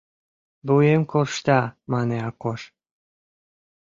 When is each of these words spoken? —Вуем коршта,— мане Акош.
—Вуем 0.67 1.01
коршта,— 1.11 1.59
мане 1.91 2.17
Акош. 2.29 2.61